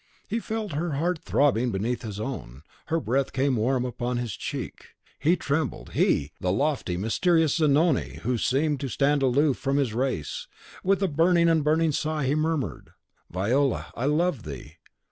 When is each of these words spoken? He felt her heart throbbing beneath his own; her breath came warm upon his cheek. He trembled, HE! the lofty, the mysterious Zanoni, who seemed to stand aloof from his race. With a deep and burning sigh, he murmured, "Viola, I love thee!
He 0.27 0.39
felt 0.39 0.71
her 0.71 0.93
heart 0.93 1.19
throbbing 1.23 1.71
beneath 1.71 2.01
his 2.01 2.19
own; 2.19 2.63
her 2.87 2.99
breath 2.99 3.31
came 3.31 3.55
warm 3.57 3.85
upon 3.85 4.17
his 4.17 4.33
cheek. 4.33 4.95
He 5.19 5.35
trembled, 5.35 5.91
HE! 5.91 6.31
the 6.41 6.51
lofty, 6.51 6.95
the 6.95 7.01
mysterious 7.03 7.57
Zanoni, 7.59 8.15
who 8.23 8.39
seemed 8.39 8.79
to 8.79 8.89
stand 8.89 9.21
aloof 9.21 9.57
from 9.59 9.77
his 9.77 9.93
race. 9.93 10.47
With 10.83 11.03
a 11.03 11.07
deep 11.07 11.19
and 11.47 11.63
burning 11.63 11.91
sigh, 11.91 12.25
he 12.25 12.33
murmured, 12.33 12.93
"Viola, 13.29 13.93
I 13.95 14.05
love 14.05 14.41
thee! 14.41 14.77